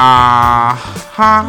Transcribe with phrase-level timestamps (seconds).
[0.00, 0.78] 啊
[1.12, 1.44] 哈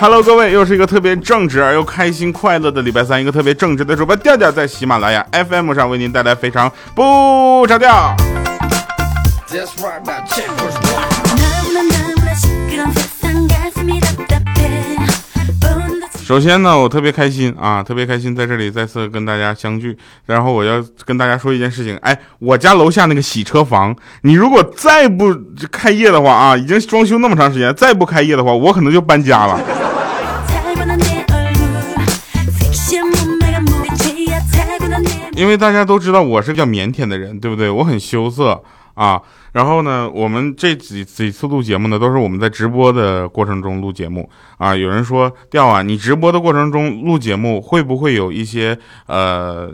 [0.00, 8.16] 哈喽各位，又是一个特别正直而又开心快乐的礼拜三，一个特别正直的主播调调在喜马拉雅 FM 上为您带来非常不着调。
[16.24, 19.94] 首先呢，我特别开心啊，特别开心在这里再次跟大家相聚。
[20.24, 25.36] 然后我要跟大家说一件事情，哎，我家楼下那个洗车房，你如果再不
[25.70, 29.60] 开业的话啊，已经装修那么长时间，再不开业的话，我可能就搬家了。
[35.36, 37.68] 因为大家都知道我是比较腼腆的人，对不对？
[37.68, 38.62] 我很羞涩。
[38.94, 39.20] 啊，
[39.54, 44.74] 然后呢，我们这几几次录节目呢，都是我们在直播的过程中录节目啊。
[44.74, 49.70] 有人说，调啊，你直播的过程中录节目会不会有一些呃，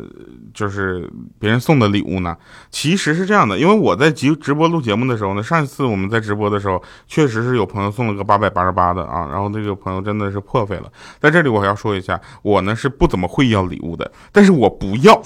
[0.53, 2.37] 就是别人送的礼物呢？
[2.69, 10.93] 其实是这样的，因为我在直直播录节目的时候呢，上一次我们在直播的时候，确实是有朋友送了个八百八十八的啊，然后这个朋友真的是破费了。
[11.19, 15.23] 在这里我要说一下，我呢是不怎么会要礼物的，但是我不要。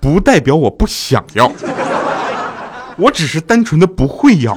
[0.00, 1.46] 不代表我不想要，
[3.02, 4.56] 我只是单纯的不会要，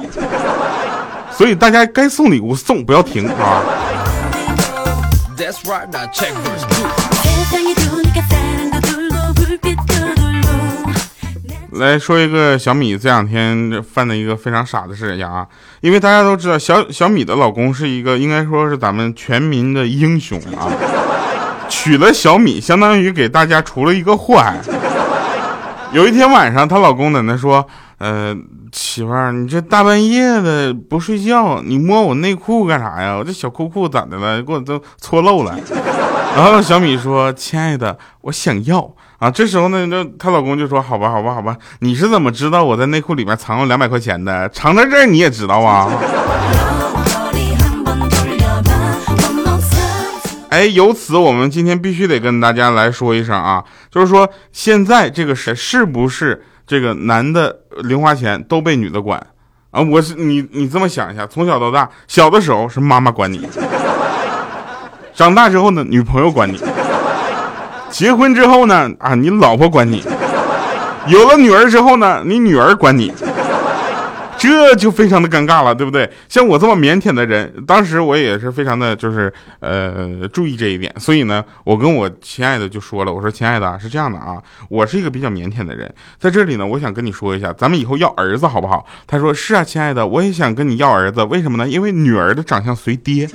[1.32, 3.60] 所以大家该送礼物送，不要停啊！
[11.72, 15.44] 来说一个小米这两天犯的一个非常傻的事情啊，
[15.80, 20.70] 因为大家都知道小小米的老公是一个应该说是咱们全民的英雄啊，
[21.68, 24.56] 娶了小米相当于给大家除了一个祸害。
[25.92, 27.66] 有一天晚上，她老公在那说
[27.98, 28.36] ：“呃，
[28.72, 33.16] 媳妇儿，你这大半夜的不睡觉，你摸我内裤干啥呀？
[33.16, 34.42] 我这小裤裤咋的了？
[34.42, 35.58] 给我都搓漏了。
[36.36, 44.46] ”然后小米说：“亲爱的，我想要啊。”这时候呢，那她老公就说：“好吧，好吧，好吧，你是怎么知道我在内裤里面藏了两百块钱的？
[44.50, 45.90] 藏在这儿你也知道啊？”
[50.50, 59.24] 哎，由此我们今天必须得跟大家来说一声啊，就是说现在这个谁是不是这个男的零花钱都被女的管
[59.70, 59.80] 啊？
[59.80, 63.46] 我是你，你这么想一下，从小到大，小的时候是妈妈管你，
[65.14, 66.60] 长大之后呢，女朋友管你，
[67.88, 70.02] 结婚之后呢，啊，你老婆管你，
[71.06, 73.12] 有了女儿之后呢，你女儿管你。
[74.46, 76.10] 这就非常的尴尬了，对不对？
[76.28, 88.86] 像我这么腼腆的人，当时我也是非常的就是呃注意这一点，所以呢，我跟我亲爱的就说了，我说亲爱的是这样的啊，我是一个比较腼腆的人，在这里呢，我想跟你说一下，咱们以后要儿子好不好？
[89.06, 91.68] 他说是啊，亲爱的，我也想跟你要儿子，为什么呢？
[91.68, 93.28] 因为女儿的长相随爹。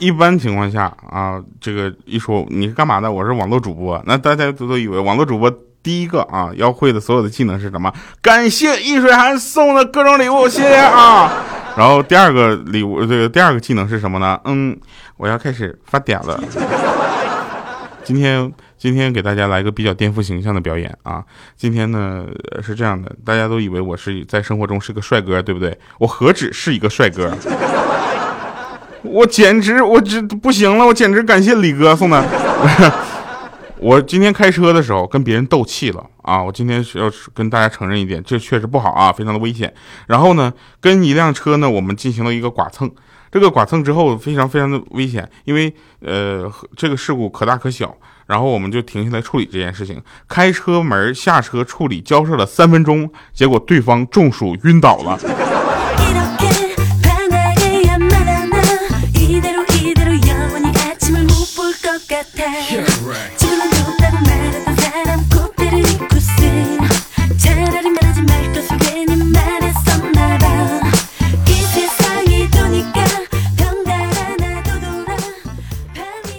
[0.00, 3.12] 一般情况下啊，这个一说你是干嘛的？
[3.12, 5.52] 我是网络主播，那大家都都以为网络主播
[5.82, 7.92] 第一个啊要会的所有的技能是什么？
[8.22, 11.30] 感谢易水寒送的各种礼物，谢谢啊。
[11.76, 14.40] 然后第二个礼物，这个第二个技能是什么呢？
[14.44, 14.74] 嗯，
[15.18, 16.42] 我要开始发嗲了。
[18.02, 21.22] 今天今天给大家来个比较颠覆形象的表演啊！
[21.56, 22.24] 今天呢
[22.62, 25.78] 是这样的，大家都以为我是在生活中是个帅哥，对不对？
[25.98, 27.30] 我何止是一个帅哥。
[29.04, 30.84] 我简直，我这不行了！
[30.84, 32.22] 我简直感谢李哥送的。
[33.80, 36.42] 我今天开车的时候跟别人斗气了啊！
[36.42, 39.72] 我今天是要跟大家承认一点，这确实不好啊，非常的危险。
[40.06, 40.52] 然后呢，
[40.82, 42.90] 跟一辆车呢，我们进行了一个剐蹭。
[43.32, 47.96] 这个剐蹭之后非常非常的危险，因为呃这个事故可大可小。
[48.26, 55.18] 然后我们就停下来处理这件事情，开车门下车处理交涉了三分钟，结果对方中暑晕倒了。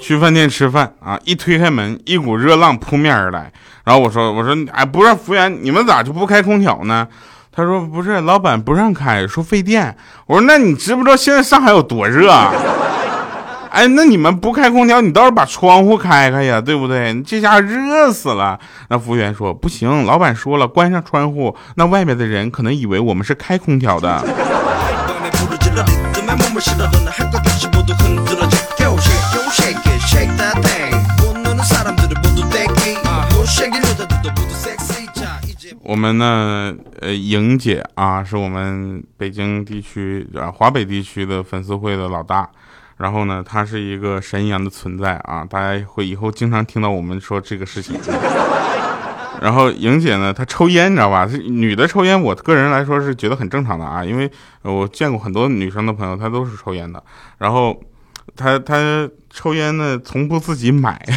[0.01, 1.17] 去饭店吃饭啊！
[1.23, 3.51] 一推开门，一股热浪扑面而来。
[3.83, 7.07] 然后我说：“我说，哎，不是服务员，你们咋就不开空调呢？”
[7.51, 9.95] 他说：“不是，老板不让开，说费电。”
[10.27, 12.31] 我说：“那你知不知道现在上海有多热？”
[13.71, 17.13] 哎，那你们不开空调，你倒是把窗户开开呀，对不对？
[17.13, 18.59] 你这家热死了。
[18.89, 24.21] 那服务员说：“不行，老板说了，关上窗户，那外面的人可能以为我们是开空调的。”
[35.83, 42.49] 我们呢，呃，莹姐啊，是我们北京地区啊华北地区的粉丝会的老大。
[42.97, 47.99] 然后呢，她是一个神一样的存在啊，大家会以后经常听到我们说这个事情。
[49.41, 51.27] 然后莹姐呢，她抽烟，你知道吧？
[51.45, 54.29] 女的抽烟，我个人来说是觉得很正常的啊，因为
[54.61, 57.03] 我见过很多女生的朋友，她都是抽烟的。
[57.39, 57.81] 然后
[58.35, 61.03] 她她抽烟呢，从不自己买。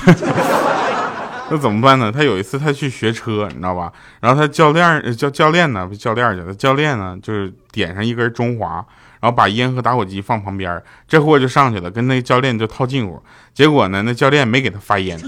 [1.50, 2.10] 那怎么办呢？
[2.10, 3.92] 他有一次他去学车，你知道吧？
[4.20, 6.54] 然后他教练教教练呢，不教练去了。
[6.54, 8.82] 教练呢，就是点上一根中华，
[9.24, 13.18] 然后把烟和打火机放旁边，这货就上去了，跟那教练就套近乎。
[13.54, 15.18] 结果呢，那教练没给他发烟，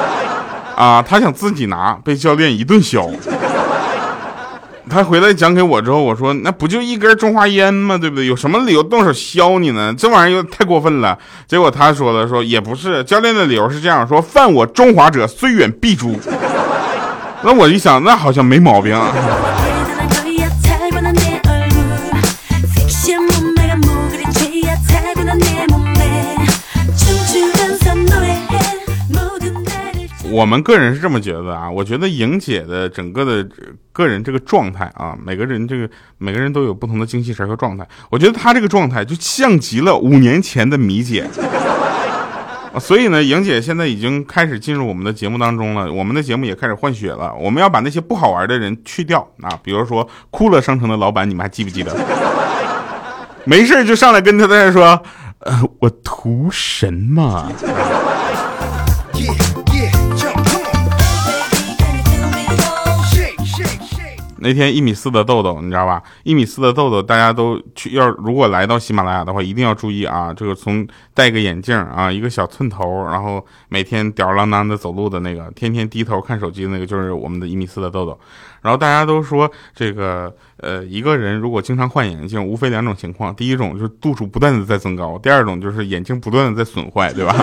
[0.74, 3.06] 啊，他想自己拿，被教练一顿削。
[4.88, 7.98] 他回来讲给我之后，我说那不就一根中华烟吗？
[7.98, 8.24] 对不对？
[8.24, 9.94] 有什么理由动手削你呢？
[9.98, 11.18] 这玩意儿又太过分了。
[11.46, 16.18] 结果他说了，说也不是，教练的理由是这样说：犯我中华者，虽远必诛。
[17.44, 18.98] 那我一想，那好像没毛病。
[30.36, 33.48] 我们个人是这么觉得啊，我觉得莹姐的整个的
[33.90, 35.88] 个人这个状态啊，每个人这个
[36.18, 37.88] 每个人都有不同的精气神和状态。
[38.10, 41.26] 我觉得她这个状态就像极了五年前的米姐，
[42.78, 47.34] 所以呢，莹姐现在已经开始进入我们的节目当中了，我们的节目也开始换血了。
[47.40, 51.96] 我们要把那些不好玩的人去掉啊，比如说酷乐商城的老板，你们还记不记得？
[53.44, 55.02] 没事就上来跟他在说，
[55.38, 57.50] 呃，我图神嘛。
[64.46, 66.00] 那天一米四的豆豆，你知道吧？
[66.22, 70.32] 一米四的豆豆，大家都去要如果来到喜马拉雅的话，一定要注意啊！
[70.32, 78.16] 这个从戴个眼镜啊，一个小寸头，然后每天吊儿郎当的走路的那个，天天低头看手机的那个，就是我们的一米四的豆豆。
[78.62, 87.34] 然后大家都说，这个呃，一个人如果经常换眼镜，无非两种情况：第一种就是度数不断的在增高；第二种就是眼镜不断的在损坏，对吧？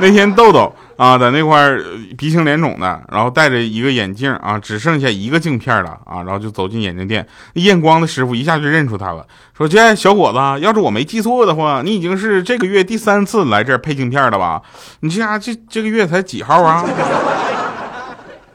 [0.00, 1.76] 那天豆豆啊，在那块
[2.16, 14.62] 鼻青脸肿的，然后戴着一个眼镜啊，只剩下一个镜片了啊，然后就走进眼镜店，验光的师傅一下就认出他了，说：“这小伙子，要是我没记错的话，你已经是这个月第三次来这儿配镜片了吧？
[15.00, 16.84] 你这家这这个月才几号啊？”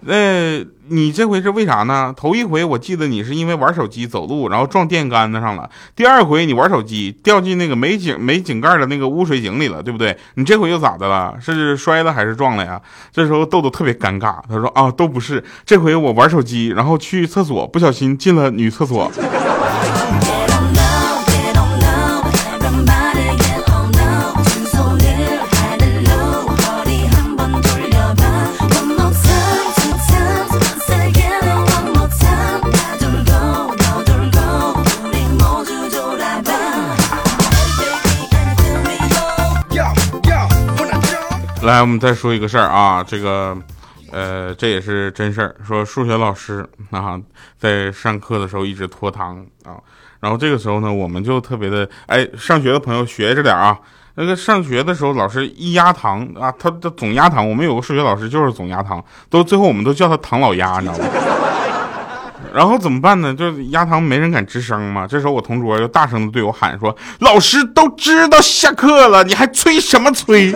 [0.02, 0.66] 那。
[0.90, 2.14] 你这回是为啥呢？
[2.16, 5.70] 头一回我记得你是因为玩手机走路，然后撞电杆子上了。
[5.96, 10.18] 第二回你玩手机掉进那个没井没井盖的那个污水井里了，对不对？
[10.36, 11.36] 你这回又咋的了？
[11.40, 12.82] 是摔了还是撞了呀？
[13.12, 19.10] 这时候豆豆特别尴尬，他说啊，都不是，这回我玩手机，然后去厕所不小心进了女厕所。
[41.64, 43.58] 来，我们再说一个事儿啊，这个，
[44.12, 45.56] 呃，这也是真事儿。
[45.66, 47.18] 说数学老师啊，
[47.58, 49.80] 在上课的时候一直拖堂啊，
[50.20, 53.80] 然后这个时候呢，我们就特别的，哎，上学的朋友学着点啊。
[54.16, 57.48] 那个上学的时候，老师一压堂啊，他他总压堂。
[57.48, 61.06] 我们有个数学老师就是总压堂，都最后我们都叫他唐老鸭，你知道吗？
[62.52, 63.34] 然后怎么办呢？
[63.34, 65.06] 就压堂没人敢吱声嘛。
[65.06, 70.54] 这时候我同桌就大声的对我喊说：“老师都知道下课了，你还催什么催？”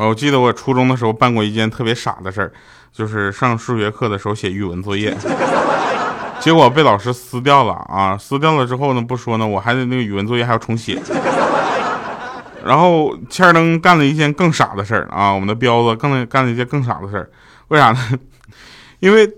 [0.00, 2.50] 我记得我初中的时候办过一件特别傻的事儿，
[2.90, 5.14] 就是上数学课的时候写语文作业，
[6.40, 8.16] 结果被老师撕掉了啊！
[8.18, 11.00] 撕掉了之后呢，不说呢，我还得那个语文作业还要重写。
[12.64, 17.30] 然后欠灯干了一件更傻的事儿啊，我们的彪子更干了一件更傻的事儿，
[17.68, 17.98] 为啥呢？
[19.00, 19.28] 因为。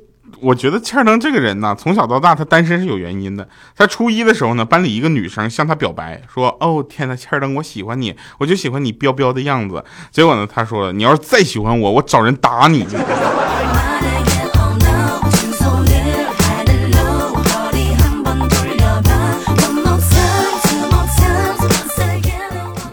[0.42, 3.47] 我觉得欠灯这个人呢，从小到大他单身是有原因的。
[3.76, 12.87] 他初一的时候呢，班里一个女生向他表白，说：“哦天呐，欠灯，我喜欢你，我就喜欢你彪彪的样子。”结果呢，他说：“你要是再喜欢我，我找人打你。”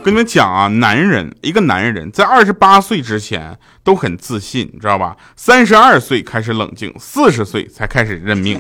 [0.08, 5.18] 跟你们讲啊，男人一个男人在二十八岁之前都很自信，你知道吧？
[5.36, 8.58] 三十二岁开始冷静，四十岁才开始认命。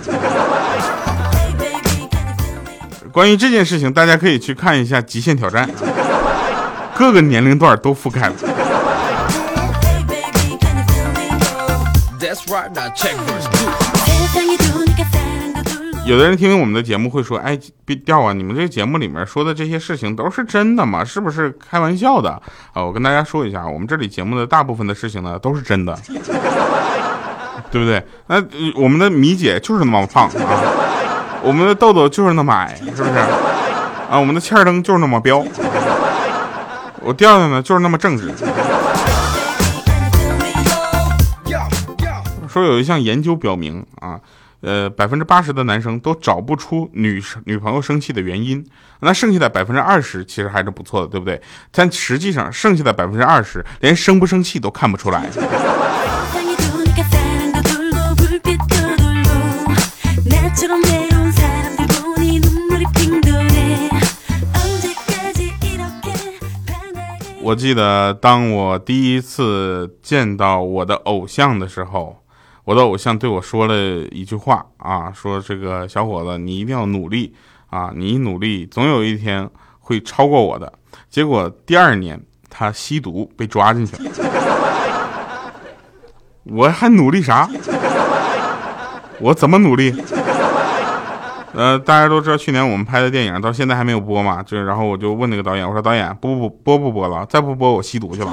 [3.13, 5.66] 关于这件事情，大家可以去看一下《极限挑战》，
[6.98, 8.36] 各个年龄段都覆盖了。
[16.07, 21.03] 有的人听我们的节目会说，哎，别掉啊，你们这个节目里面说的这些事情都是真的吗？
[21.03, 22.29] 是不是开玩笑的
[22.71, 22.81] 啊？
[22.81, 25.93] 我跟大家说一下，我们这里节目的大部分的事情呢都是真的，
[27.69, 28.01] 对不对？
[28.27, 28.41] 那
[28.81, 33.19] 我们的米姐就是那么胖啊，我们的豆豆就是那么矮，是不是？
[34.09, 35.39] 啊，我们的欠儿灯就是那么彪，
[37.01, 38.31] 我调调呢就是那么正直。
[42.47, 44.17] 说有一项研究表明啊。
[44.61, 48.65] 呃，百分之八十的男生都找不出女女朋友生气的原因，
[49.01, 51.39] 那剩下的百分之二十其实还是不错的，对不对？
[51.71, 55.29] 但实际上，剩下的百分之二十连生不生气都看不出来。
[67.43, 72.23] 我记得当我第一次见到我的偶像的时候。
[72.67, 73.74] 我的偶像对我说了
[74.12, 77.33] 一句话啊，说这个小伙子，你一定要努力
[77.69, 80.74] 啊，你努力，总有一天会超过我的。
[81.09, 84.12] 结果第二年他吸毒被抓进去了，
[86.43, 87.50] 我还努力啥？
[89.21, 89.95] 我怎么努力？
[91.53, 97.25] 呃，大家都知道去年我们拍的电影到现在还没有播嘛，就然后我就问那个导演，我说导演播不播不播了？
[97.27, 98.29] 再不播我吸毒去了。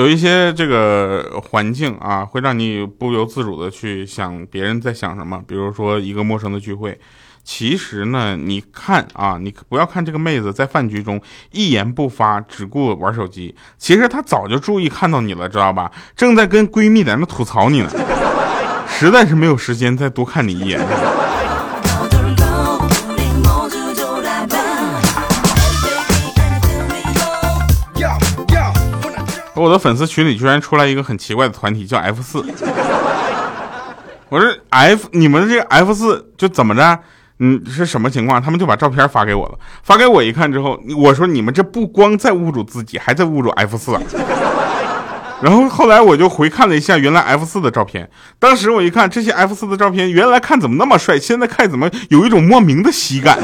[0.00, 5.42] 有一些这个环境啊，会让你不由自主的去想别人在想什么。
[5.46, 6.98] 比如说一个陌生的聚会，
[7.44, 11.20] 其实呢，你看啊，你不要看这个妹子在饭局中
[11.52, 15.92] 一言不发，只顾玩手机，其实她早就注意看到你了，知道吧？
[16.16, 17.90] 正在跟闺蜜在那吐槽你呢，
[18.88, 20.80] 实在是没有时间再多看你一眼。
[29.60, 32.42] 我的粉丝群里居然出来一个很奇怪的团体，叫 F 四。
[34.30, 36.98] 我说 F，你们这个 F 四就怎么着？
[37.40, 38.40] 嗯，是什么情况？
[38.40, 39.58] 他们就把照片发给我了。
[39.82, 43.98] 发给我一看之后，我说你们这不光在侮辱自己，还在侮辱 F 四。
[45.42, 48.08] 然后后来我就回看了一下原来 F 四的照片。
[48.38, 53.38] 当时我一看这些 F 四的照片，原来看怎么那么帅，现在看怎么有一种莫名的喜感。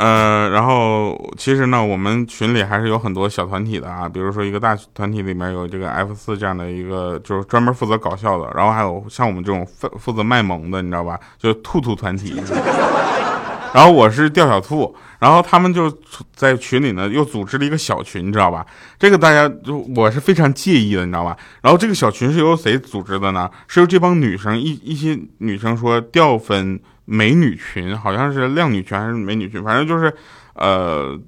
[0.00, 11.20] 呃，然后其实呢，我们群里还是有很多小团体的啊，比如说一个大团体里面有这个 F 四这样的一个，就是专门负责搞笑的，然后还有像我们这种负负责卖萌的，你知道吧？
[11.36, 12.34] 就兔兔团体。
[13.74, 15.92] 然后我是钓小兔，然后他们就
[16.34, 18.64] 在群里呢又组织了一个小群，你知道吧？
[18.98, 21.36] 这个大家就我是非常介意的，你知道吧？
[21.60, 23.50] 然后这个小群是由谁组织的呢？
[23.68, 26.80] 是由这帮女生一一些女生说掉分。
[27.12, 30.14] 美女群好像是靓女群还是美女群，反正就是，
[30.54, 31.18] 呃，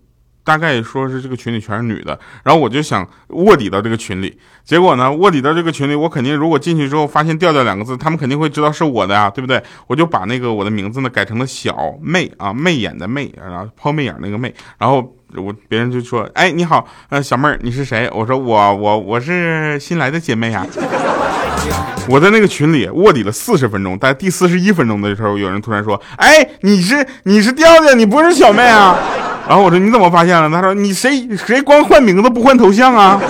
[0.44, 2.16] 大概说是这个群里全是女的。
[2.44, 9.60] 然后我就想卧底到这个群里，结果呢，卧底到这个群里，我肯定如果进去之后发现调调两个字，他们肯定会知道是我的呀，对不对？
[9.88, 14.54] 我就把那个我的名字呢改成了小妹啊，媚眼的媚，然后抛媚眼那个媚。
[14.78, 18.08] 然后我别人就说，哎，你好，呃，小妹儿，你是谁？
[18.14, 20.64] 我说我我我是新来的姐妹呀。
[22.09, 28.97] 我在那个群里卧底了四十分钟，在第四十一分钟的时候，有人突然说：“哎，你是你是调调，你不是小妹啊？”
[29.49, 33.21] 然后我说：“你怎么发现了？”他说：“你谁谁光换名字不换头像啊？”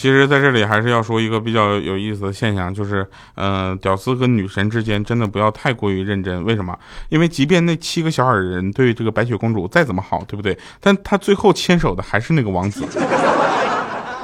[0.00, 6.42] 其实，在这里还是要说一个比较有意思的现象，就是，嗯，屌丝和女神之间真的不要太过于认真。
[6.42, 6.74] 为什么？
[7.10, 10.58] 因为即便那七个小矮人对这个白雪公主再怎么好，对不对？
[10.80, 12.80] 但他最后牵手的还是那个王子，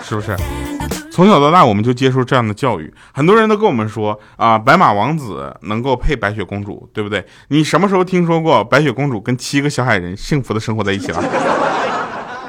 [0.02, 0.34] 是不是？
[1.10, 7.22] 从小到大，我们就接受这样的教育，很多人都跟我们说啊，白马王子能够配白雪公主，对不对？
[7.48, 11.22] 你什么时候听说过白雪公主跟七个小矮人幸福的生活在一起了？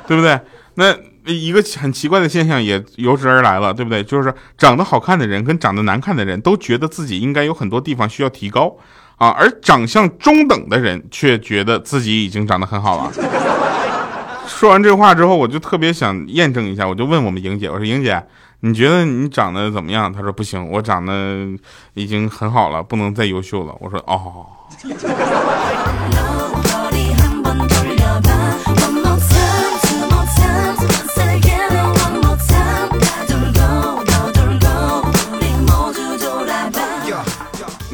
[0.07, 0.39] 对不对？
[0.75, 0.96] 那。
[1.34, 4.03] 一个很奇怪的现象也由之而来了，对不对？
[4.03, 8.75] 就是长得好看的人跟长得难看的人都觉得自己应该有很多地方需要提高
[9.17, 13.12] 啊，而长相中等的人却觉得自己已经长得很好了。
[14.48, 18.24] 说完这话之后，我就特别想验证一下，我就问我们莹姐，我说莹姐，
[18.62, 20.12] 你觉得你长得怎么样？
[20.12, 21.48] 她说不行，我长得
[21.93, 23.75] 已经很好了，不能再优秀了。
[23.79, 24.46] 我说哦。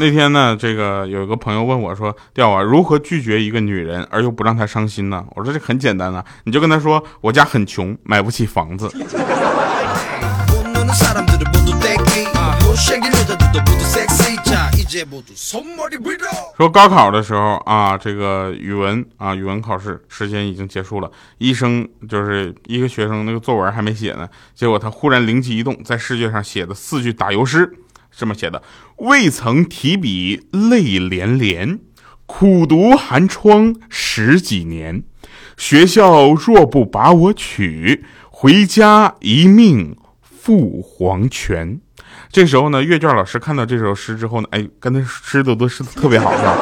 [0.04, 8.92] 那那天呢，这个有一个朋友问我说：“调啊，如何拒绝一个女人而又不让她伤心呢？”我说：“这很简单啊，你就跟她说，我家很穷，买不起房子。
[16.58, 27.74] ”说高考的时候啊，这个语文啊，语文考试时间已经结束了，医生就是一个学生那个作文还没写呢，结果他忽然灵机一动，在试卷上写的四句打油诗，
[28.16, 28.62] 这么写的：
[28.98, 31.80] 未曾提笔泪连连，
[32.26, 35.04] 苦读寒窗十几年，
[35.58, 41.80] 学校若不把我娶，回家一命赴黄泉。
[42.32, 46.58] 这时候呢，阅卷老师看到这首诗之后呢，哎，跟他诗都都是特别好，是吧？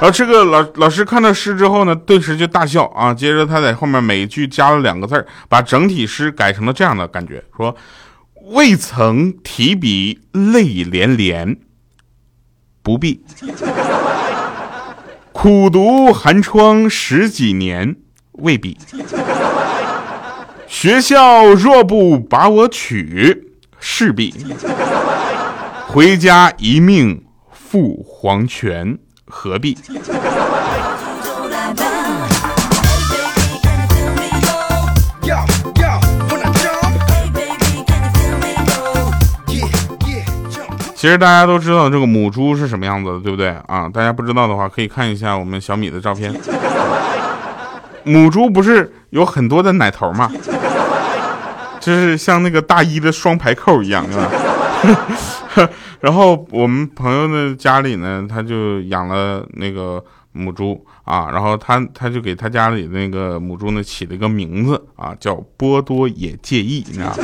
[0.00, 3.12] 然后这个老老师看到诗之后呢，顿时就大笑啊。
[3.12, 7.74] 接着他在后面每一句加了两个字把整体诗改成了这样的感觉：说
[8.46, 11.58] 未曾提笔泪连连，
[12.82, 13.20] 不必；
[15.32, 17.96] 苦读寒窗十几年，
[18.32, 18.76] 未必；
[20.66, 23.46] 学校若不把我娶。
[23.82, 24.34] 势必
[25.86, 29.74] 回家一命赴黄泉，何必？
[41.00, 43.88] 其实大家都知道这个母猪是什么样子的，对不对啊？
[43.88, 46.30] 大家不知道的话，可以看一下我们小米的照片。
[48.04, 50.30] 母猪不是有很多的奶头吗？
[51.80, 55.70] 就是像那个大衣的双排扣一样，对吧？
[56.00, 67.14] 然后我们朋友的家里呢，他就养了那个母猪啊，然后他他就给他家里那个母猪呢起了一个名字啊，叫波多野介意，你知道吗？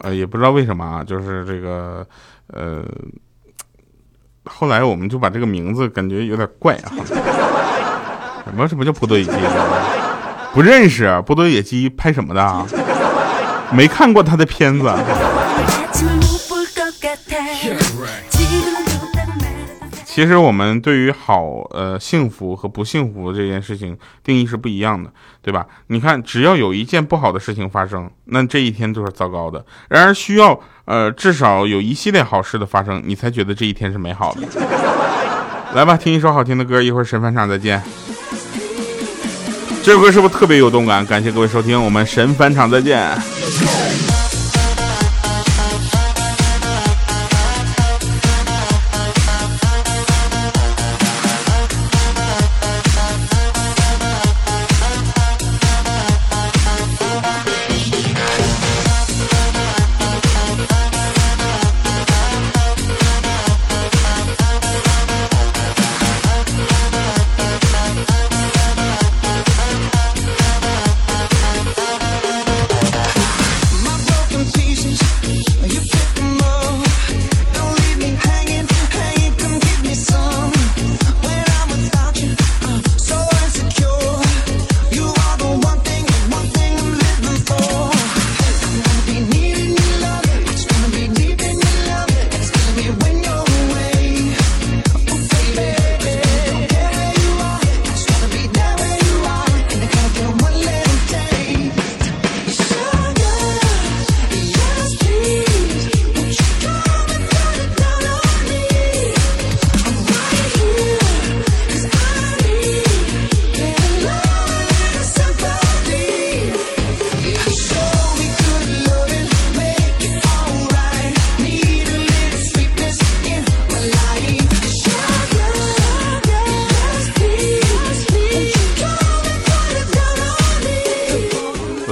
[0.00, 2.06] 呃，也不知道为什么啊，就是这个
[2.48, 2.84] 呃，
[4.44, 6.92] 后来我们就把这个名字感觉有点怪啊。
[8.44, 9.30] 什么什么叫波多野鸡？
[10.52, 12.66] 不认识波多野鸡拍什么的啊？
[13.72, 14.92] 没看过他的片子。
[20.20, 25.66] 其实我们对于好呃幸福和不幸福这件事情定义是不一样的，对吧？
[25.86, 29.64] 你看，只要有一件不好的事情发生，那这一天就是糟糕的。
[29.88, 34.42] 然而需要呃至少有一系列好事的发生，你才觉得这一天是美好的。
[35.72, 37.82] 来吧，听一首好听的歌，一会儿神返场再见。
[39.82, 41.06] 这首歌是不是特别有动感？
[41.06, 43.10] 感谢各位收听，我们神返场再见。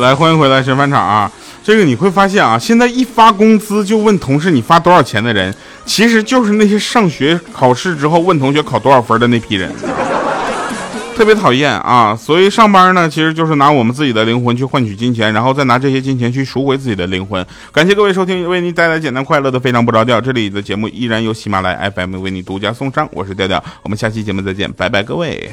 [0.09, 1.31] 来，欢迎回来，神返场啊！
[1.63, 9.71] 这个你会发现啊，现在一发工资就问同事你发多少钱的人，其实就是那些上学考试之后问同学考多少分的那批人，
[11.15, 12.17] 特别讨厌啊！
[12.17, 17.45] 所以上班呢，其实就是拿我们自己的灵魂去换取金钱，然后再拿这些金钱去赎回自己的灵魂。
[17.71, 20.19] 感谢各位收听，为您带来简单快乐的非常不着调。
[20.19, 25.51] 这里的节目依然由喜马拉雅 FM 为你独家送上，我是调调，我们下期节目再见，拜拜，各位。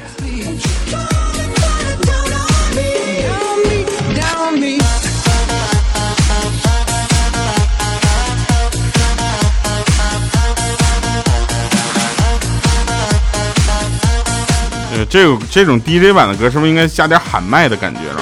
[15.16, 18.20] 这个这种 DJ 版的歌，是不是应该加点喊麦的感觉，啊？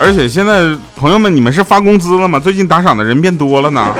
[0.00, 2.40] 而且现在朋友们，你们是发工资了吗？
[2.40, 3.94] 最近打赏的人变多了呢。